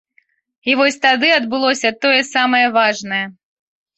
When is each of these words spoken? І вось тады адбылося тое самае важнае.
І 0.71 0.77
вось 0.79 0.97
тады 1.03 1.27
адбылося 1.39 1.91
тое 2.05 2.21
самае 2.33 2.65
важнае. 2.79 3.23